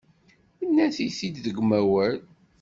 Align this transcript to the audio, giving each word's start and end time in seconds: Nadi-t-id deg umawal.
Nadi-t-id 0.75 1.35
deg 1.45 1.57
umawal. 1.61 2.17